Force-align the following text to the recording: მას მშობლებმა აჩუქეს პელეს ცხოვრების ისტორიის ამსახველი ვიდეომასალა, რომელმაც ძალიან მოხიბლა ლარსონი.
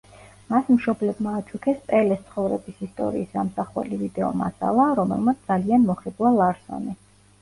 მას 0.51 0.69
მშობლებმა 0.75 1.33
აჩუქეს 1.41 1.83
პელეს 1.91 2.23
ცხოვრების 2.31 2.79
ისტორიის 2.87 3.37
ამსახველი 3.43 4.01
ვიდეომასალა, 4.03 4.89
რომელმაც 5.01 5.47
ძალიან 5.51 5.89
მოხიბლა 5.93 6.33
ლარსონი. 6.43 6.97